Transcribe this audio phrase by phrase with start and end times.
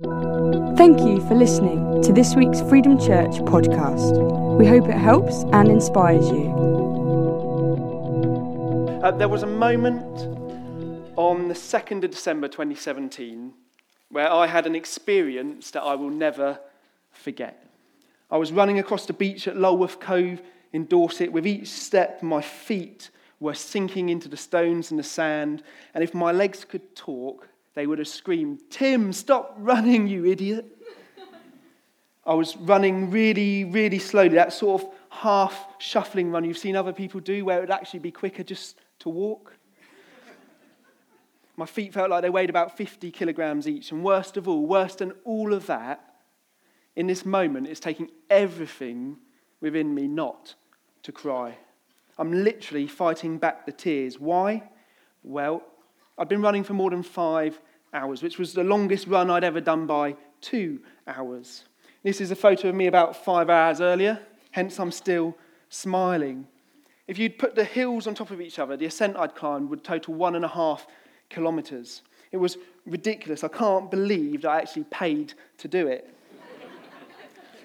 [0.00, 4.56] Thank you for listening to this week's Freedom Church podcast.
[4.56, 6.52] We hope it helps and inspires you.
[9.02, 10.04] Uh, there was a moment
[11.16, 13.52] on the 2nd of December 2017
[14.10, 16.60] where I had an experience that I will never
[17.10, 17.66] forget.
[18.30, 20.40] I was running across the beach at Lulworth Cove
[20.72, 21.32] in Dorset.
[21.32, 23.10] With each step, my feet
[23.40, 27.48] were sinking into the stones and the sand, and if my legs could talk,
[27.78, 30.66] they would have screamed, Tim, stop running, you idiot.
[32.26, 36.92] I was running really, really slowly, that sort of half shuffling run you've seen other
[36.92, 39.56] people do, where it would actually be quicker just to walk.
[41.56, 44.96] My feet felt like they weighed about 50 kilograms each, and worst of all, worse
[44.96, 46.16] than all of that,
[46.96, 49.18] in this moment, it's taking everything
[49.60, 50.56] within me not
[51.04, 51.56] to cry.
[52.18, 54.18] I'm literally fighting back the tears.
[54.18, 54.64] Why?
[55.22, 55.62] Well,
[56.18, 57.60] I'd been running for more than five
[57.94, 61.64] hours, which was the longest run I'd ever done by two hours.
[62.02, 64.20] This is a photo of me about five hours earlier,
[64.50, 65.36] hence I'm still
[65.68, 66.46] smiling.
[67.06, 69.84] If you'd put the hills on top of each other, the ascent I'd climbed would
[69.84, 70.86] total one and a half
[71.30, 72.02] kilometres.
[72.32, 73.44] It was ridiculous.
[73.44, 76.14] I can't believe that I actually paid to do it.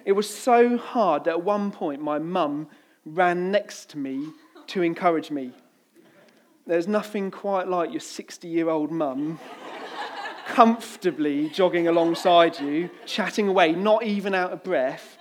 [0.06, 2.68] It was so hard that at one point my mum
[3.06, 4.28] ran next to me
[4.68, 5.54] to encourage me.
[6.66, 9.40] There's nothing quite like your 60 year old mum
[10.48, 15.18] comfortably jogging alongside you, chatting away, not even out of breath,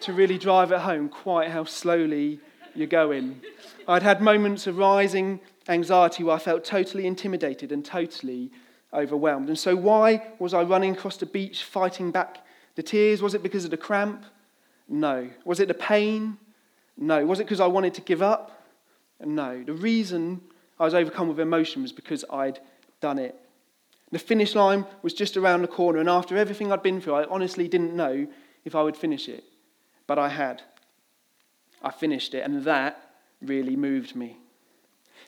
[0.00, 2.40] to really drive it home quite how slowly
[2.74, 3.40] you're going.
[3.86, 8.50] I'd had moments of rising anxiety where I felt totally intimidated and totally
[8.92, 9.48] overwhelmed.
[9.48, 13.42] And so, why was I running across the beach fighting back the tears, was it
[13.42, 14.24] because of the cramp?
[14.88, 15.30] No.
[15.44, 16.38] Was it the pain?
[16.96, 17.24] No.
[17.24, 18.66] Was it because I wanted to give up?
[19.24, 19.62] No.
[19.62, 20.40] The reason
[20.78, 22.58] I was overcome with emotion was because I'd
[23.00, 23.34] done it.
[24.10, 27.24] The finish line was just around the corner, and after everything I'd been through, I
[27.26, 28.26] honestly didn't know
[28.64, 29.44] if I would finish it.
[30.06, 30.62] But I had.
[31.82, 33.10] I finished it, and that
[33.42, 34.38] really moved me.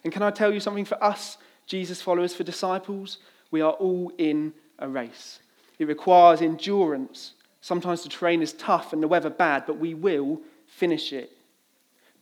[0.04, 3.18] And can I tell you something for us, Jesus followers, for disciples?
[3.50, 5.40] We are all in a race.
[5.78, 7.32] It requires endurance,
[7.66, 11.36] Sometimes the terrain is tough and the weather bad, but we will finish it.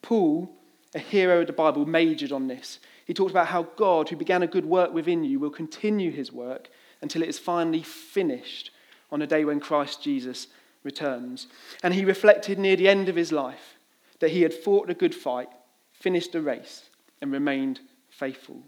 [0.00, 0.50] Paul,
[0.94, 2.78] a hero of the Bible, majored on this.
[3.04, 6.32] He talked about how God, who began a good work within you, will continue his
[6.32, 6.68] work
[7.02, 8.70] until it is finally finished
[9.12, 10.48] on a day when Christ Jesus
[10.82, 11.46] returns.
[11.82, 13.76] And he reflected near the end of his life
[14.20, 15.48] that he had fought a good fight,
[15.92, 16.88] finished the race,
[17.20, 18.62] and remained faithful.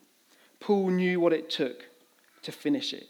[0.61, 1.85] Paul knew what it took
[2.43, 3.07] to finish it.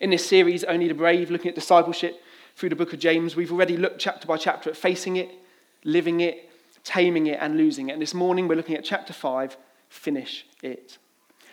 [0.00, 2.20] In this series, Only the Brave, looking at discipleship
[2.56, 5.30] through the book of James, we've already looked chapter by chapter at facing it,
[5.84, 6.50] living it,
[6.82, 7.92] taming it, and losing it.
[7.92, 9.56] And this morning, we're looking at chapter 5,
[9.88, 10.98] Finish It.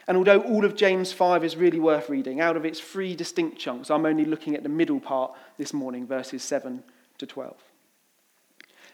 [0.07, 3.57] And although all of James 5 is really worth reading, out of its three distinct
[3.57, 6.83] chunks, I'm only looking at the middle part this morning, verses 7
[7.19, 7.55] to 12.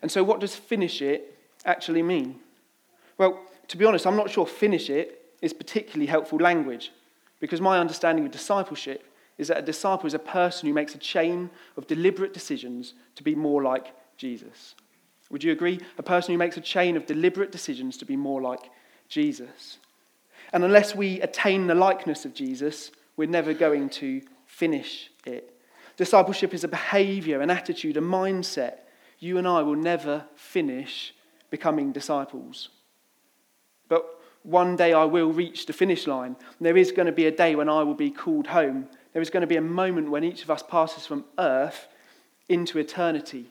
[0.01, 2.39] And so, what does finish it actually mean?
[3.17, 3.39] Well,
[3.69, 6.91] to be honest, I'm not sure finish it is particularly helpful language,
[7.39, 9.03] because my understanding of discipleship
[9.37, 13.23] is that a disciple is a person who makes a chain of deliberate decisions to
[13.23, 14.75] be more like Jesus.
[15.29, 15.79] Would you agree?
[15.97, 18.71] A person who makes a chain of deliberate decisions to be more like
[19.09, 19.77] Jesus.
[20.53, 25.53] And unless we attain the likeness of Jesus, we're never going to finish it.
[25.97, 28.79] Discipleship is a behavior, an attitude, a mindset.
[29.19, 31.13] You and I will never finish
[31.49, 32.69] becoming disciples.
[33.89, 34.05] But
[34.43, 36.35] one day I will reach the finish line.
[36.61, 38.87] There is going to be a day when I will be called home
[39.17, 41.87] there is going to be a moment when each of us passes from earth
[42.49, 43.47] into eternity.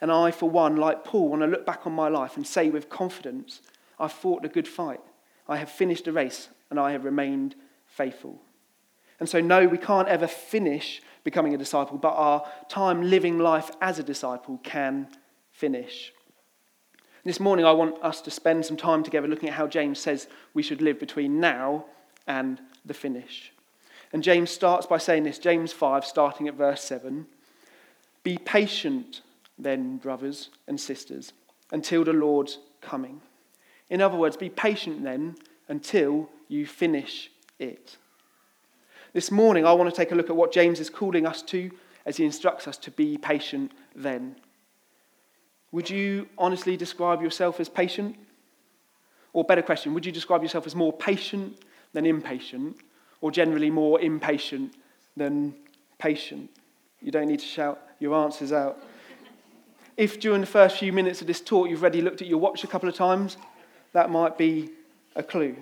[0.00, 2.70] And I, for one, like Paul, want to look back on my life and say
[2.70, 3.60] with confidence,
[3.98, 5.00] I've fought a good fight.
[5.48, 7.54] I have finished the race and I have remained
[7.86, 8.40] faithful.
[9.18, 13.70] And so, no, we can't ever finish becoming a disciple, but our time living life
[13.80, 15.08] as a disciple can
[15.50, 16.12] finish.
[17.24, 20.28] This morning, I want us to spend some time together looking at how James says
[20.54, 21.86] we should live between now
[22.26, 23.52] and the finish.
[24.12, 27.26] And James starts by saying this James 5, starting at verse 7
[28.22, 29.22] Be patient,
[29.58, 31.32] then, brothers and sisters,
[31.72, 33.20] until the Lord's coming.
[33.90, 35.36] In other words, be patient then
[35.68, 37.96] until you finish it.
[39.12, 41.70] This morning, I want to take a look at what James is calling us to
[42.04, 44.36] as he instructs us to be patient then.
[45.72, 48.16] Would you honestly describe yourself as patient?
[49.32, 51.58] Or, better question, would you describe yourself as more patient
[51.92, 52.76] than impatient?
[53.20, 54.74] or generally more impatient
[55.16, 55.54] than
[55.98, 56.50] patient.
[57.00, 58.82] You don't need to shout your answers out.
[59.96, 62.64] If during the first few minutes of this talk you've already looked at your watch
[62.64, 63.36] a couple of times,
[63.96, 64.68] that might be
[65.14, 65.56] a clue.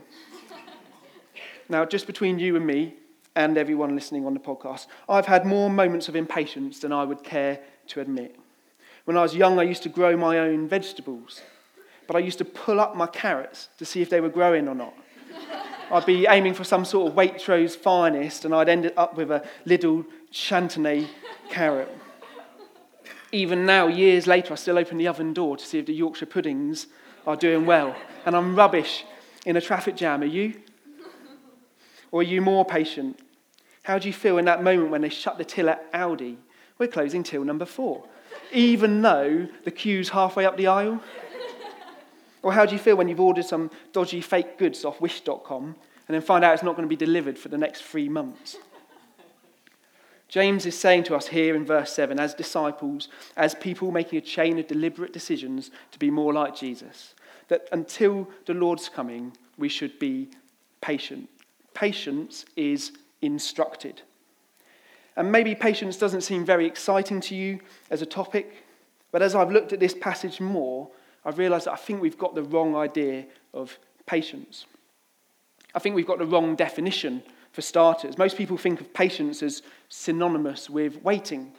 [1.68, 2.94] Now, just between you and me,
[3.36, 7.22] and everyone listening on the podcast, I've had more moments of impatience than I would
[7.22, 8.34] care to admit.
[9.04, 11.42] When I was young, I used to grow my own vegetables,
[12.08, 14.74] but I used to pull up my carrots to see if they were growing or
[14.74, 14.94] not.
[15.92, 19.46] I'd be aiming for some sort of Waitrose finest, and I'd end up with a
[19.64, 21.06] little Chantenay
[21.50, 21.88] carrot.
[23.30, 26.26] Even now, years later, I still open the oven door to see if the Yorkshire
[26.26, 26.88] puddings
[27.26, 27.94] are doing well.
[28.26, 29.04] And I'm rubbish
[29.46, 30.22] in a traffic jam.
[30.22, 30.54] Are you?
[32.10, 33.18] Or are you more patient?
[33.82, 36.36] How do you feel in that moment when they shut the till at Aldi?
[36.78, 38.04] We're closing till number four,
[38.52, 41.00] even though the queue's halfway up the aisle.
[42.42, 46.14] Or how do you feel when you've ordered some dodgy fake goods off wish.com and
[46.14, 48.58] then find out it's not going to be delivered for the next three months?
[50.28, 54.22] James is saying to us here in verse 7 as disciples, as people making a
[54.22, 57.14] chain of deliberate decisions to be more like Jesus,
[57.48, 60.28] that until the Lord's coming, we should be
[60.80, 61.28] patient.
[61.74, 62.92] Patience is
[63.22, 64.02] instructed.
[65.16, 67.60] And maybe patience doesn't seem very exciting to you
[67.90, 68.64] as a topic,
[69.12, 70.90] but as I've looked at this passage more,
[71.24, 74.66] I've realized that I think we've got the wrong idea of patience.
[75.74, 77.22] I think we've got the wrong definition
[77.54, 78.18] for starters.
[78.18, 81.52] Most people think of patience as synonymous with waiting.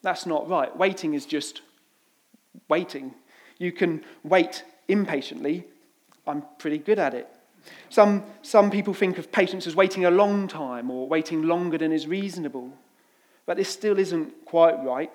[0.00, 0.74] That's not right.
[0.74, 1.60] Waiting is just
[2.66, 3.14] waiting.
[3.58, 5.66] You can wait impatiently.
[6.26, 7.28] I'm pretty good at it.
[7.90, 11.92] Some, some people think of patience as waiting a long time or waiting longer than
[11.92, 12.72] is reasonable.
[13.44, 15.10] But this still isn't quite right.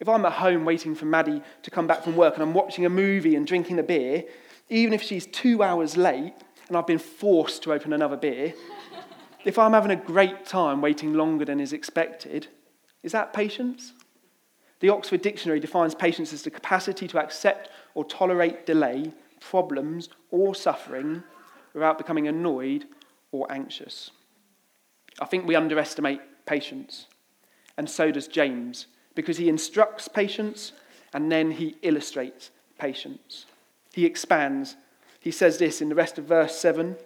[0.00, 2.86] If I'm at home waiting for Maddie to come back from work and I'm watching
[2.86, 4.24] a movie and drinking a beer,
[4.70, 6.32] even if she's two hours late
[6.68, 8.54] and I've been forced to open another beer,
[9.44, 12.48] if I'm having a great time waiting longer than is expected,
[13.02, 13.92] is that patience?
[14.80, 20.54] The Oxford Dictionary defines patience as the capacity to accept or tolerate delay, problems, or
[20.54, 21.22] suffering
[21.72, 22.86] without becoming annoyed
[23.30, 24.10] or anxious.
[25.20, 27.06] I think we underestimate patience,
[27.76, 30.72] and so does James because he instructs patience
[31.12, 33.46] and then he illustrates patience.
[33.92, 34.76] He expands.
[35.20, 36.96] He says this in the rest of verse 7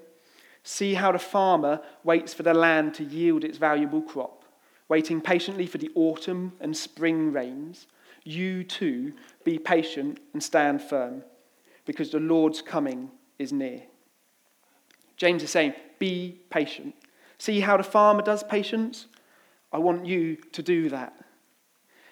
[0.68, 4.44] See how the farmer waits for the land to yield its valuable crop,
[4.88, 7.86] waiting patiently for the autumn and spring rains.
[8.24, 9.12] You too
[9.44, 11.22] be patient and stand firm,
[11.84, 13.82] because the Lord's coming is near.
[15.16, 16.96] James is saying, Be patient.
[17.38, 19.06] See how the farmer does patience?
[19.72, 21.14] I want you to do that.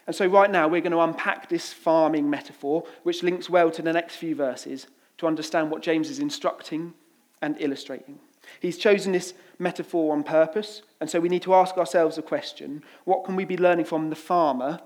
[0.07, 3.83] And so, right now, we're going to unpack this farming metaphor, which links well to
[3.83, 4.87] the next few verses,
[5.19, 6.95] to understand what James is instructing
[7.43, 8.21] and illustrating.
[8.61, 12.83] He's chosen this metaphor on purpose, and so we need to ask ourselves a question
[13.05, 14.81] what can we be learning from the farmer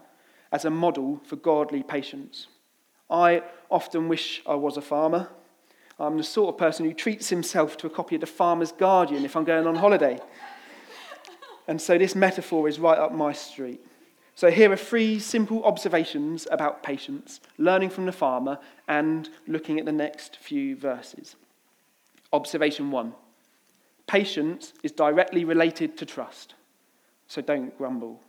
[0.52, 2.46] as a model for godly patience?
[3.10, 5.28] I often wish I was a farmer.
[5.98, 9.24] I'm the sort of person who treats himself to a copy of The Farmer's Guardian
[9.24, 10.18] if I'm going on holiday.
[11.66, 13.80] And so this metaphor is right up my street.
[14.34, 19.84] So, here are three simple observations about patience, learning from the farmer, and looking at
[19.84, 21.34] the next few verses.
[22.32, 23.14] Observation one
[24.08, 26.54] patience is directly related to trust,
[27.28, 28.20] so don't grumble.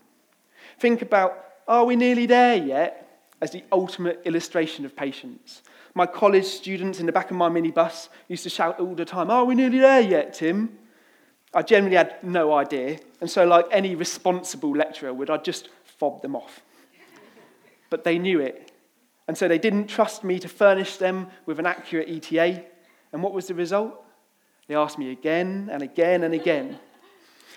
[0.79, 3.09] Think about, are we nearly there yet?
[3.41, 5.61] as the ultimate illustration of patience.
[5.95, 9.31] My college students in the back of my minibus used to shout all the time,
[9.31, 10.77] Are we nearly there yet, Tim?
[11.53, 16.21] I generally had no idea, and so, like any responsible lecturer would, I just fob
[16.21, 16.61] them off.
[17.89, 18.71] But they knew it.
[19.27, 22.63] And so they didn't trust me to furnish them with an accurate ETA.
[23.11, 24.03] And what was the result?
[24.69, 26.77] They asked me again and again and again.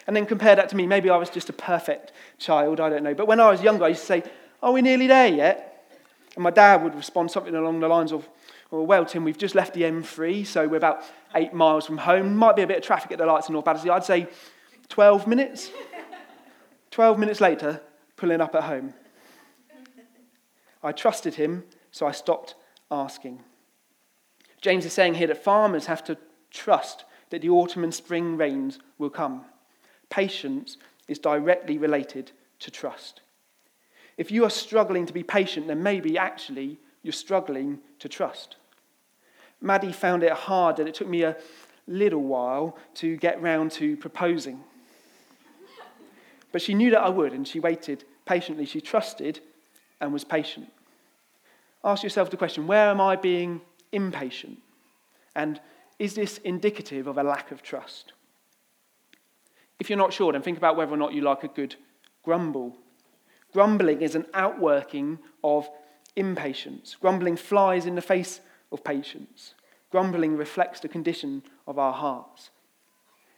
[0.07, 0.87] And then compare that to me.
[0.87, 3.13] Maybe I was just a perfect child, I don't know.
[3.13, 4.23] But when I was younger, I used to say,
[4.63, 5.87] Are we nearly there yet?
[6.35, 8.27] And my dad would respond something along the lines of,
[8.71, 11.05] Well, Tim, we've just left the M3, so we're about
[11.35, 12.35] eight miles from home.
[12.35, 13.91] Might be a bit of traffic at the lights in North Battersea.
[13.91, 14.27] I'd say
[14.89, 15.71] 12 minutes.
[16.93, 17.83] 12 minutes later,
[18.17, 18.95] pulling up at home.
[20.83, 22.55] I trusted him, so I stopped
[22.91, 23.41] asking.
[24.63, 26.17] James is saying here that farmers have to
[26.53, 29.45] trust that the autumn and spring rains will come.
[30.11, 30.77] Patience
[31.09, 32.31] is directly related
[32.61, 33.21] to trust.
[34.17, 38.57] If you are struggling to be patient, then maybe actually you're struggling to trust.
[39.61, 41.37] Maddie found it hard that it took me a
[41.87, 44.61] little while to get round to proposing.
[46.53, 48.67] But she knew that I would, and she waited patiently.
[48.67, 49.41] She trusted
[50.01, 50.71] and was patient.
[51.83, 54.59] Ask yourself the question where am I being impatient?
[55.35, 55.61] And
[56.03, 58.13] is this indicative of a lack of trust?
[59.79, 61.77] If you're not sure, then think about whether or not you like a good
[62.25, 62.77] grumble.
[63.53, 65.71] Grumbling is an outworking of
[66.17, 66.97] impatience.
[67.01, 68.41] Grumbling flies in the face
[68.73, 69.55] of patience.
[69.93, 72.51] Grumbling reflects the condition of our hearts.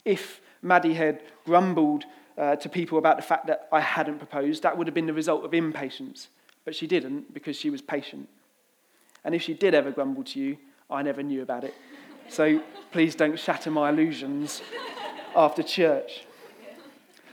[0.07, 2.05] If Maddie had grumbled
[2.39, 5.13] uh, to people about the fact that I hadn't proposed, that would have been the
[5.13, 6.29] result of impatience.
[6.65, 8.27] But she didn't because she was patient.
[9.23, 10.57] And if she did ever grumble to you,
[10.91, 11.75] I never knew about it.
[12.29, 14.63] So please don't shatter my illusions
[15.37, 16.27] after church.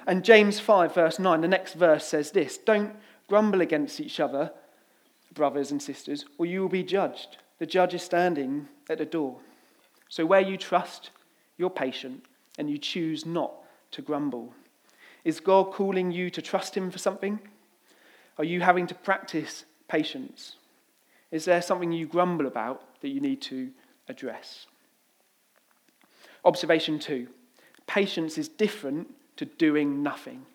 [0.08, 2.96] And James 5, verse 9, the next verse says this Don't
[3.28, 4.52] grumble against each other,
[5.34, 7.38] brothers and sisters, or you will be judged.
[7.60, 9.38] The judge is standing at the door.
[10.10, 11.12] So where you trust,
[11.58, 12.26] you're patient,
[12.58, 13.54] and you choose not
[13.92, 14.54] to grumble.
[15.24, 17.40] Is God calling you to trust Him for something?
[18.38, 20.56] Are you having to practice patience?
[21.30, 23.70] Is there something you grumble about that you need to
[24.10, 24.66] address?
[26.44, 27.28] Observation two
[27.88, 30.46] patience is different to doing nothing,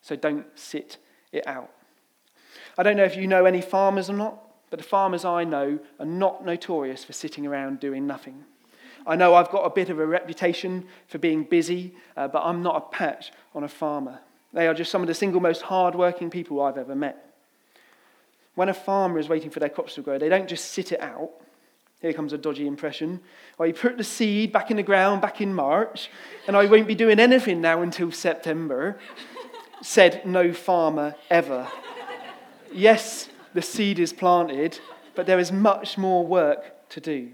[0.00, 0.98] so don't sit
[1.32, 1.70] it out.
[2.76, 5.78] I don't know if you know any farmers or not, but the farmers I know
[6.00, 8.44] are not notorious for sitting around doing nothing.
[9.06, 12.62] I know I've got a bit of a reputation for being busy, uh, but I'm
[12.62, 14.20] not a patch on a farmer.
[14.52, 17.34] They are just some of the single most hard-working people I've ever met.
[18.54, 21.00] When a farmer is waiting for their crops to grow, they don't just sit it
[21.00, 21.30] out.
[22.02, 23.20] Here comes a dodgy impression.
[23.60, 26.10] I put the seed back in the ground back in March,
[26.48, 28.98] and I won't be doing anything now until September.
[29.82, 31.68] Said no farmer ever.
[32.72, 34.80] Yes, the seed is planted,
[35.14, 37.32] but there is much more work to do.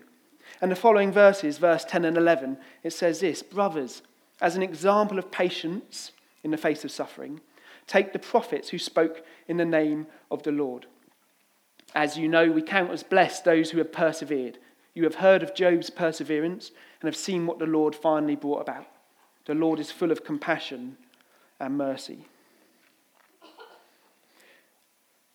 [0.61, 4.03] And the following verses, verse 10 and 11, it says this Brothers,
[4.41, 6.13] as an example of patience
[6.45, 7.41] in the face of suffering,
[7.87, 10.87] take the prophets who spoke in the name of the Lord.
[11.95, 14.59] As you know, we count as blessed those who have persevered.
[14.95, 18.87] You have heard of Job's perseverance and have seen what the Lord finally brought about.
[19.47, 20.97] The Lord is full of compassion
[21.59, 22.27] and mercy.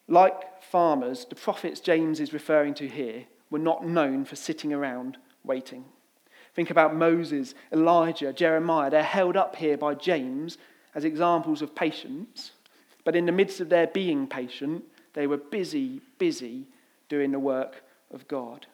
[0.08, 5.18] Like farmers, the prophets James is referring to here were not known for sitting around
[5.44, 5.86] waiting.
[6.56, 8.90] Think about Moses, Elijah, Jeremiah.
[8.90, 10.58] They're held up here by James
[10.94, 12.52] as examples of patience,
[13.04, 14.84] but in the midst of their being patient,
[15.14, 16.68] they were busy, busy
[17.10, 18.66] doing the work of God.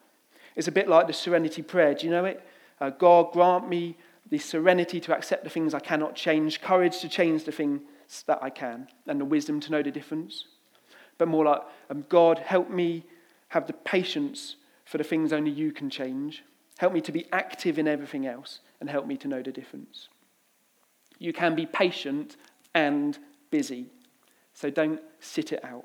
[0.56, 1.94] It's a bit like the serenity prayer.
[1.94, 2.42] Do you know it?
[2.80, 3.96] Uh, God, grant me
[4.30, 7.82] the serenity to accept the things I cannot change, courage to change the things
[8.26, 10.44] that I can, and the wisdom to know the difference.
[11.18, 13.04] But more like, um, God, help me
[13.48, 16.44] have the patience for the things only you can change.
[16.78, 20.08] Help me to be active in everything else and help me to know the difference.
[21.18, 22.36] You can be patient
[22.74, 23.18] and
[23.50, 23.86] busy,
[24.54, 25.84] so don't sit it out.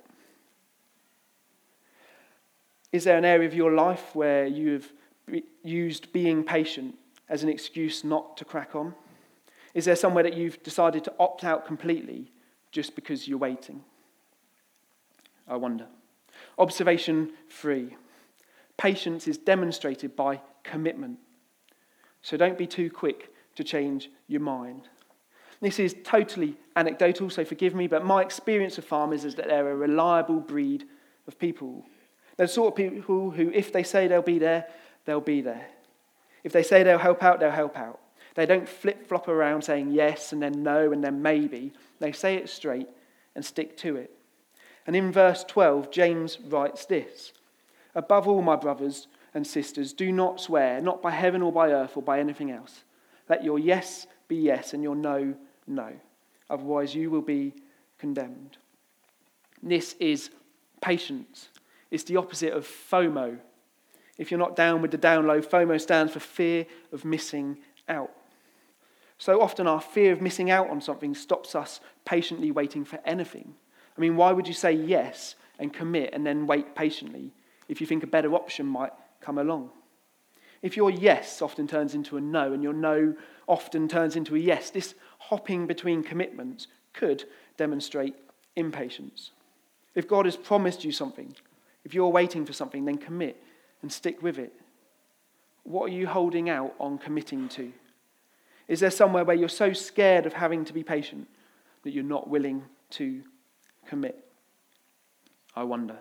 [2.96, 4.94] Is there an area of your life where you've
[5.66, 6.96] used being patient
[7.28, 8.96] as an excuse not to crack on?
[9.74, 12.32] Is there somewhere that you've decided to opt out completely
[12.72, 13.84] just because you're waiting?
[15.46, 15.88] I wonder.
[16.58, 17.98] Observation three
[18.78, 21.20] Patience is demonstrated by commitment.
[22.22, 24.88] So don't be too quick to change your mind.
[25.60, 29.70] This is totally anecdotal, so forgive me, but my experience of farmers is that they're
[29.70, 30.86] a reliable breed
[31.28, 31.84] of people.
[32.38, 34.68] They're the sort of people who, if they say they'll be there,
[35.06, 35.68] they'll be there.
[36.44, 38.00] If they say they'll help out, they'll help out.
[38.36, 41.74] They don't flip flop around saying yes and then no and then maybe.
[42.00, 42.88] They say it straight
[43.34, 44.12] and stick to it.
[44.86, 47.32] And in verse 12, James writes this
[47.96, 51.96] Above all, my brothers and sisters, do not swear, not by heaven or by earth
[51.96, 52.84] or by anything else.
[53.30, 55.34] Let your yes be yes and your no,
[55.66, 55.94] no.
[56.50, 57.54] Otherwise, you will be
[57.98, 58.58] condemned.
[59.64, 60.30] This is
[60.82, 61.50] patience.
[61.92, 63.40] It's the opposite of FOMO.
[64.18, 68.12] If you're not down with the down low, FOMO stands for fear of missing out.
[69.18, 73.56] So often, our fear of missing out on something stops us patiently waiting for anything.
[73.98, 77.32] I mean, why would you say yes and commit and then wait patiently
[77.68, 79.72] if you think a better option might come along.
[80.62, 83.16] If your yes often turns into a no and your no
[83.48, 87.26] often turns into a yes, this hopping between commitments could
[87.58, 88.16] demonstrate
[88.56, 89.32] impatience.
[89.94, 91.36] If God has promised you something,
[91.86, 93.42] if you're waiting for something, then commit
[93.82, 94.52] and stick with it.
[95.64, 97.72] What are you holding out on committing to?
[98.68, 101.28] Is there somewhere where you're so scared of having to be patient
[101.84, 103.22] that you're not willing to
[103.88, 104.26] commit?
[105.56, 105.98] I wonder.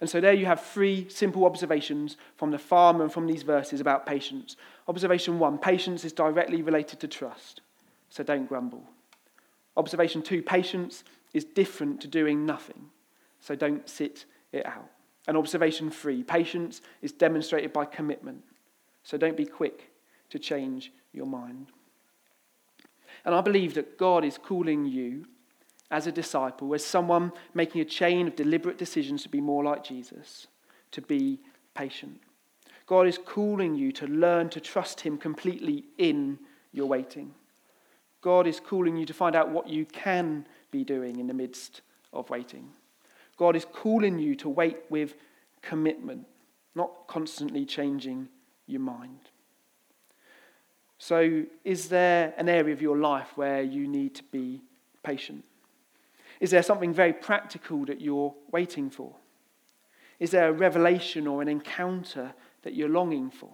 [0.00, 3.80] And so there you have three simple observations from the farmer and from these verses
[3.80, 4.56] about patience.
[4.88, 7.60] Observation one patience is directly related to trust,
[8.08, 8.82] so don't grumble.
[9.76, 12.86] Observation two patience is different to doing nothing,
[13.40, 14.90] so don't sit it out.
[15.28, 18.42] And observation three patience is demonstrated by commitment,
[19.02, 19.90] so don't be quick
[20.30, 21.68] to change your mind.
[23.24, 25.26] And I believe that God is calling you
[25.90, 29.84] as a disciple, as someone making a chain of deliberate decisions to be more like
[29.84, 30.46] Jesus,
[30.92, 31.40] to be
[31.74, 32.20] patient.
[32.86, 36.38] God is calling you to learn to trust Him completely in
[36.72, 37.34] your waiting.
[38.20, 41.82] God is calling you to find out what you can be doing in the midst
[42.12, 42.70] of waiting.
[43.40, 45.14] God is calling you to wait with
[45.62, 46.26] commitment,
[46.74, 48.28] not constantly changing
[48.66, 49.30] your mind.
[50.98, 54.60] So, is there an area of your life where you need to be
[55.02, 55.42] patient?
[56.38, 59.14] Is there something very practical that you're waiting for?
[60.18, 63.52] Is there a revelation or an encounter that you're longing for?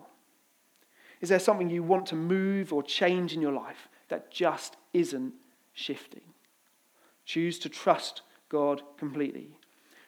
[1.21, 5.35] Is there something you want to move or change in your life that just isn't
[5.75, 6.35] shifting?
[7.25, 9.57] Choose to trust God completely.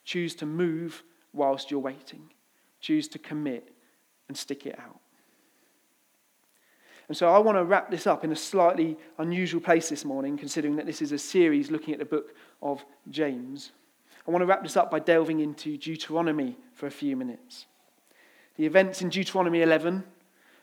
[0.09, 1.03] Choose to move
[1.35, 2.31] whilst you're waiting.
[2.81, 3.75] Choose to commit
[4.27, 5.01] and stick it out.
[7.09, 10.39] And so I want to wrap this up in a slightly unusual place this morning,
[10.39, 13.73] considering that this is a series looking at the book of James.
[14.27, 17.67] I want to wrap this up by delving into Deuteronomy for a few minutes.
[18.57, 20.05] The events in Deuteronomy 11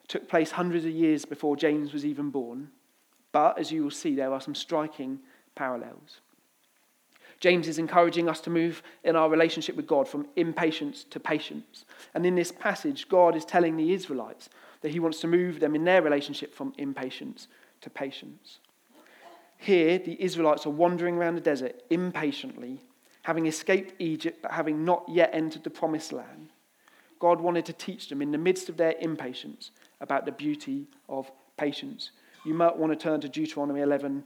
[0.07, 2.69] took place hundreds of years before James was even born,
[3.31, 5.19] but as you will see, there are some striking
[5.53, 6.21] parallels.
[7.39, 11.85] James is encouraging us to move in our relationship with God from impatience to patience.
[12.13, 14.49] And in this passage, God is telling the Israelites
[14.81, 17.47] that he wants to move them in their relationship from impatience
[17.81, 18.59] to patience.
[19.57, 22.81] Here, the Israelites are wandering around the desert impatiently,
[23.23, 26.49] having escaped Egypt but having not yet entered the promised land.
[27.19, 31.31] God wanted to teach them in the midst of their impatience about the beauty of
[31.57, 32.11] patience.
[32.45, 34.23] You might want to turn to Deuteronomy 11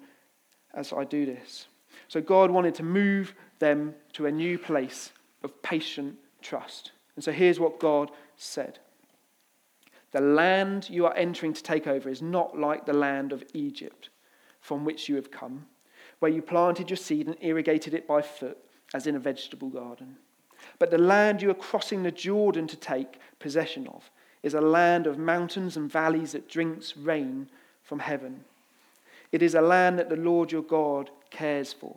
[0.73, 1.67] as I do this.
[2.07, 5.11] So, God wanted to move them to a new place
[5.43, 6.91] of patient trust.
[7.15, 8.79] And so, here's what God said
[10.11, 14.09] The land you are entering to take over is not like the land of Egypt
[14.61, 15.65] from which you have come,
[16.19, 18.57] where you planted your seed and irrigated it by foot,
[18.93, 20.17] as in a vegetable garden.
[20.77, 24.09] But the land you are crossing the Jordan to take possession of
[24.43, 27.49] is a land of mountains and valleys that drinks rain
[27.83, 28.43] from heaven.
[29.31, 31.95] It is a land that the Lord your God cares for.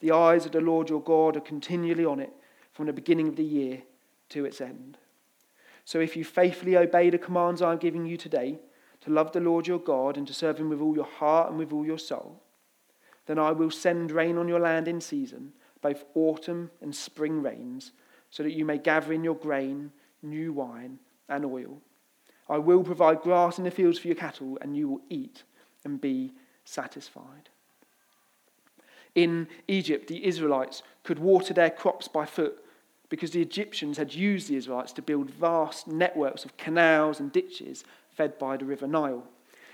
[0.00, 2.32] The eyes of the Lord your God are continually on it
[2.72, 3.82] from the beginning of the year
[4.30, 4.96] to its end.
[5.84, 8.58] So if you faithfully obey the commands I am giving you today,
[9.02, 11.58] to love the Lord your God and to serve him with all your heart and
[11.58, 12.42] with all your soul,
[13.26, 15.52] then I will send rain on your land in season,
[15.82, 17.92] both autumn and spring rains,
[18.30, 21.80] so that you may gather in your grain, new wine, and oil.
[22.48, 25.44] I will provide grass in the fields for your cattle, and you will eat
[25.84, 26.32] and be
[26.64, 27.49] satisfied.
[29.14, 32.62] In Egypt, the Israelites could water their crops by foot
[33.08, 37.84] because the Egyptians had used the Israelites to build vast networks of canals and ditches
[38.10, 39.24] fed by the River Nile.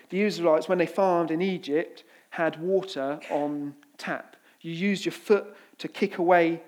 [0.09, 4.37] The Israelites, when they farmed in Egypt, had water on tap.
[4.61, 6.63] You used your foot to kick away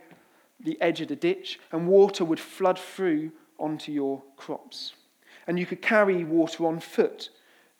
[0.61, 4.95] the edge of the ditch, and water would flood through onto your crops.
[5.47, 7.31] And you could carry water on foot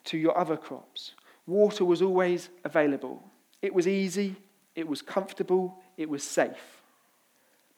[0.05, 1.13] to your other crops.
[1.47, 3.23] Water was always available.
[3.63, 4.37] It was easy,
[4.79, 6.83] it was comfortable, it was safe.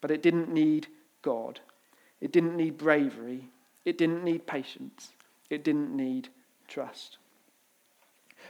[0.03, 0.89] But it didn't need
[1.23, 1.61] God.
[2.21, 3.49] It didn't need bravery.
[3.87, 5.15] It didn't need patience.
[5.49, 6.29] It didn't need
[6.69, 7.17] trust.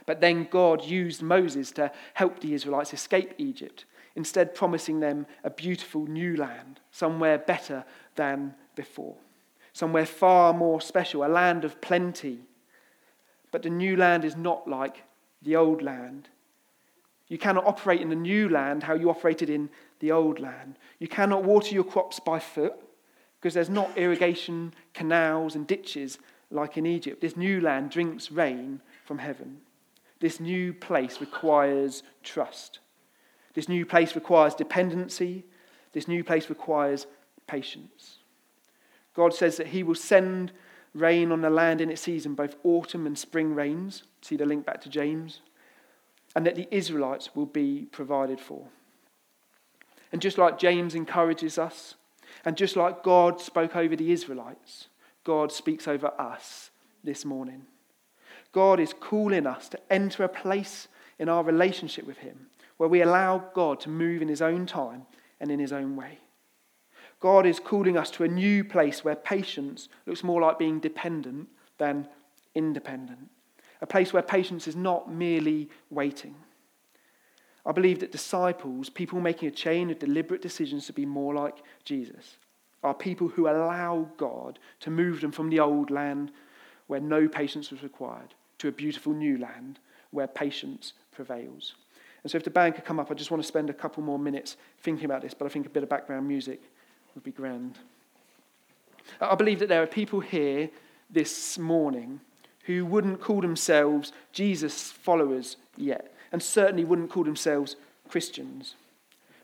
[0.05, 3.85] But then God used Moses to help the Israelites escape Egypt,
[4.15, 7.85] instead, promising them a beautiful new land, somewhere better
[8.15, 9.15] than before,
[9.71, 12.39] somewhere far more special, a land of plenty.
[13.49, 15.03] But the new land is not like
[15.41, 16.27] the old land.
[17.31, 20.77] You cannot operate in the new land how you operated in the old land.
[20.99, 22.73] You cannot water your crops by foot
[23.39, 27.21] because there's not irrigation canals and ditches like in Egypt.
[27.21, 29.61] This new land drinks rain from heaven.
[30.19, 32.79] This new place requires trust.
[33.53, 35.45] This new place requires dependency.
[35.93, 37.07] This new place requires
[37.47, 38.17] patience.
[39.13, 40.51] God says that He will send
[40.93, 44.03] rain on the land in its season, both autumn and spring rains.
[44.21, 45.39] See the link back to James.
[46.35, 48.67] And that the Israelites will be provided for.
[50.11, 51.95] And just like James encourages us,
[52.45, 54.87] and just like God spoke over the Israelites,
[55.23, 56.71] God speaks over us
[57.03, 57.63] this morning.
[58.51, 60.87] God is calling us to enter a place
[61.19, 65.05] in our relationship with Him where we allow God to move in His own time
[65.39, 66.17] and in His own way.
[67.19, 71.47] God is calling us to a new place where patience looks more like being dependent
[71.77, 72.07] than
[72.55, 73.29] independent.
[73.81, 76.35] A place where patience is not merely waiting.
[77.65, 81.57] I believe that disciples, people making a chain of deliberate decisions to be more like
[81.83, 82.37] Jesus,
[82.83, 86.31] are people who allow God to move them from the old land
[86.87, 91.75] where no patience was required to a beautiful new land where patience prevails.
[92.23, 94.03] And so, if the band could come up, I just want to spend a couple
[94.03, 96.61] more minutes thinking about this, but I think a bit of background music
[97.15, 97.77] would be grand.
[99.19, 100.69] I believe that there are people here
[101.09, 102.21] this morning
[102.77, 106.13] who wouldn't call themselves Jesus followers yet.
[106.31, 107.75] and certainly wouldn't call themselves
[108.07, 108.75] Christians.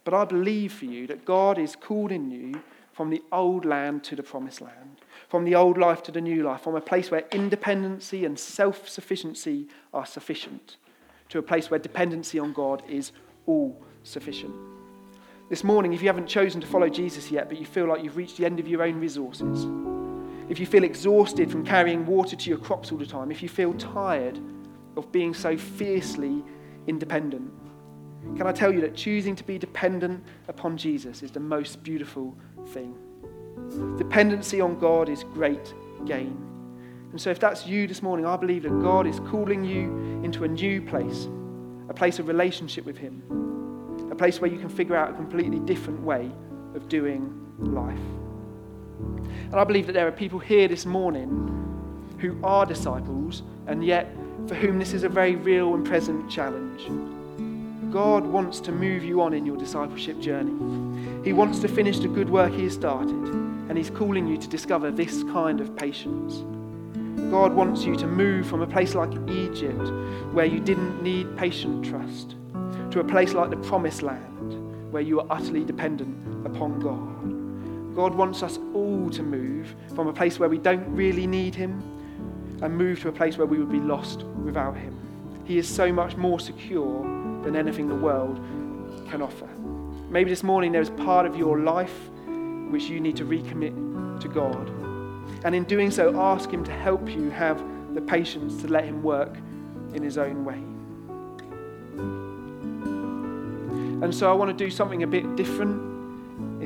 [0.05, 2.61] But I believe for you that God is calling you
[2.93, 6.43] from the old land to the promised land, from the old life to the new
[6.43, 10.77] life, from a place where independency and self sufficiency are sufficient,
[11.29, 13.11] to a place where dependency on God is
[13.45, 14.55] all sufficient.
[15.49, 18.17] This morning, if you haven't chosen to follow Jesus yet, but you feel like you've
[18.17, 19.65] reached the end of your own resources,
[20.49, 23.49] if you feel exhausted from carrying water to your crops all the time, if you
[23.49, 24.39] feel tired
[24.95, 26.43] of being so fiercely
[26.87, 27.51] independent,
[28.35, 32.35] can I tell you that choosing to be dependent upon Jesus is the most beautiful
[32.67, 32.95] thing?
[33.97, 35.73] Dependency on God is great
[36.05, 36.37] gain.
[37.11, 40.43] And so, if that's you this morning, I believe that God is calling you into
[40.43, 41.27] a new place,
[41.89, 43.23] a place of relationship with Him,
[44.11, 46.31] a place where you can figure out a completely different way
[46.75, 48.26] of doing life.
[48.99, 51.53] And I believe that there are people here this morning
[52.19, 54.13] who are disciples, and yet
[54.47, 56.89] for whom this is a very real and present challenge.
[57.91, 61.23] God wants to move you on in your discipleship journey.
[61.23, 64.47] He wants to finish the good work He has started, and He's calling you to
[64.47, 66.43] discover this kind of patience.
[67.31, 69.91] God wants you to move from a place like Egypt,
[70.33, 72.35] where you didn't need patient trust,
[72.91, 77.36] to a place like the Promised Land, where you are utterly dependent upon God.
[77.97, 81.81] God wants us all to move from a place where we don't really need Him
[82.61, 84.95] and move to a place where we would be lost without Him.
[85.45, 87.01] He is so much more secure
[87.43, 88.37] than anything the world
[89.09, 89.47] can offer.
[90.11, 92.11] Maybe this morning there is part of your life
[92.69, 94.69] which you need to recommit to God.
[95.43, 97.63] And in doing so, ask Him to help you have
[97.95, 99.35] the patience to let Him work
[99.95, 100.61] in His own way.
[104.03, 105.96] And so I want to do something a bit different,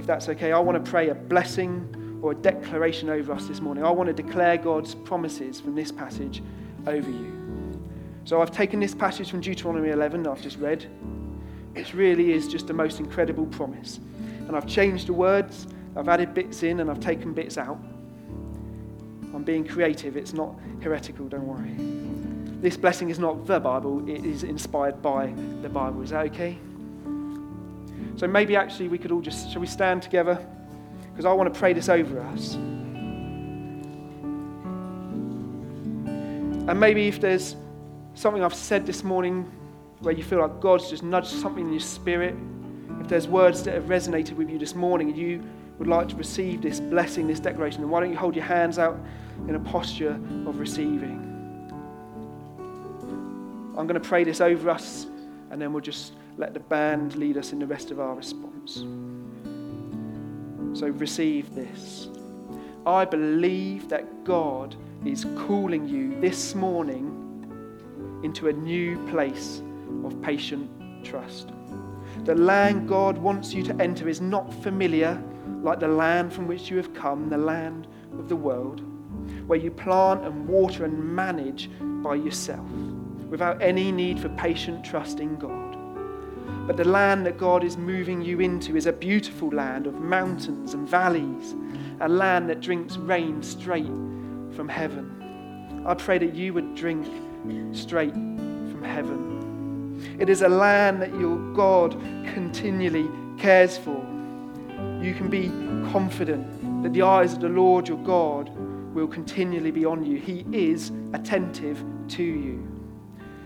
[0.01, 0.51] if that's okay.
[0.51, 3.85] I want to pray a blessing or a declaration over us this morning.
[3.85, 6.41] I want to declare God's promises from this passage
[6.87, 7.79] over you.
[8.25, 10.87] So I've taken this passage from Deuteronomy 11 that I've just read,
[11.73, 13.99] which really is just the most incredible promise.
[14.47, 17.77] And I've changed the words, I've added bits in, and I've taken bits out.
[19.35, 21.75] I'm being creative, it's not heretical, don't worry.
[22.59, 26.01] This blessing is not the Bible, it is inspired by the Bible.
[26.01, 26.57] Is that okay?
[28.21, 30.37] So maybe actually we could all just, shall we stand together?
[31.11, 32.53] Because I want to pray this over us.
[36.67, 37.55] And maybe if there's
[38.13, 39.51] something I've said this morning
[40.01, 42.35] where you feel like God's just nudged something in your spirit,
[42.99, 45.43] if there's words that have resonated with you this morning and you
[45.79, 48.77] would like to receive this blessing, this declaration, then why don't you hold your hands
[48.77, 48.99] out
[49.47, 50.13] in a posture
[50.45, 51.27] of receiving?
[53.75, 55.07] I'm going to pray this over us
[55.49, 58.85] and then we'll just let the band lead us in the rest of our response.
[60.79, 62.09] So receive this.
[62.85, 67.17] I believe that God is calling you this morning
[68.23, 69.61] into a new place
[70.03, 70.69] of patient
[71.03, 71.49] trust.
[72.23, 75.21] The land God wants you to enter is not familiar
[75.61, 78.81] like the land from which you have come, the land of the world,
[79.47, 82.69] where you plant and water and manage by yourself
[83.29, 85.70] without any need for patient trust in God.
[86.67, 90.73] But the land that God is moving you into is a beautiful land of mountains
[90.73, 91.55] and valleys,
[91.99, 95.83] a land that drinks rain straight from heaven.
[95.85, 97.05] I pray that you would drink
[97.75, 100.17] straight from heaven.
[100.19, 101.91] It is a land that your God
[102.33, 103.97] continually cares for.
[105.01, 105.49] You can be
[105.91, 108.49] confident that the eyes of the Lord your God
[108.93, 110.17] will continually be on you.
[110.17, 112.80] He is attentive to you.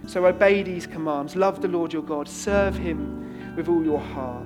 [0.08, 1.36] So obey these commands.
[1.36, 2.28] Love the Lord your God.
[2.28, 4.46] Serve him with all your heart.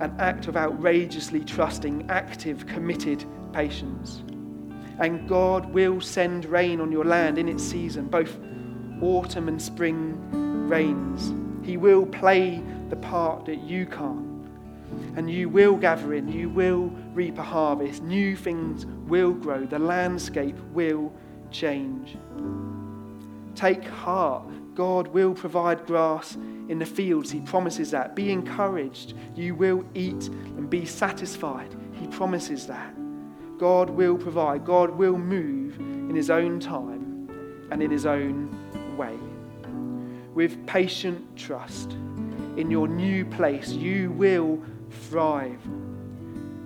[0.00, 4.22] An act of outrageously trusting, active, committed patience
[4.98, 8.38] and God will send rain on your land in its season, both
[9.00, 10.16] autumn and spring
[10.68, 11.32] rains.
[11.66, 14.30] He will play the part that you can't.
[15.16, 19.78] And you will gather in, you will reap a harvest, new things will grow, the
[19.78, 21.12] landscape will
[21.50, 22.16] change.
[23.54, 26.36] Take heart, God will provide grass
[26.68, 28.16] in the fields, He promises that.
[28.16, 32.94] Be encouraged, you will eat and be satisfied, He promises that.
[33.58, 38.48] God will provide, God will move in His own time and in His own
[38.96, 39.16] way.
[40.34, 41.92] With patient trust
[42.56, 45.60] in your new place, you will thrive.